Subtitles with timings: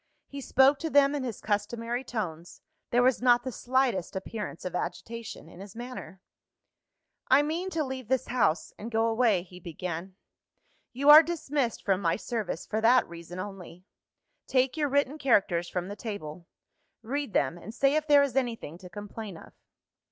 [0.25, 4.73] He spoke to them in his customary tones; there was not the slightest appearance of
[4.73, 6.21] agitation in his manner.
[7.27, 10.15] "I mean to leave this house, and go away," he began.
[10.91, 13.85] "You are dismissed from my service, for that reason only.
[14.47, 16.47] Take your written characters from the table;
[17.03, 19.53] read them, and say if there is anything to complain of."